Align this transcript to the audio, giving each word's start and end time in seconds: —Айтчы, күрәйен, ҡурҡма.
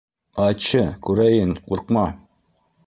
—Айтчы, 0.45 0.81
күрәйен, 1.09 1.55
ҡурҡма. 1.69 2.09